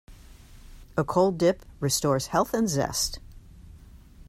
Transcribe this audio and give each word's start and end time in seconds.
A 0.97 1.03
cold 1.03 1.37
dip 1.37 1.63
restores 1.79 2.25
health 2.25 2.55
and 2.55 2.67
zest. 2.67 3.19